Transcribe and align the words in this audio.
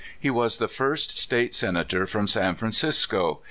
He 0.19 0.31
was 0.31 0.57
the 0.57 0.67
first 0.67 1.15
State 1.19 1.53
Senator 1.53 2.07
from 2.07 2.25
San 2.25 2.55
Francisco. 2.55 3.39